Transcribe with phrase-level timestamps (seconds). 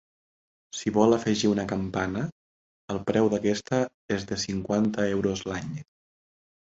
[0.77, 2.23] Si vol afegir una campana,
[2.95, 3.83] el preu d'aquesta
[4.17, 5.71] és de cinquanta euros l'any.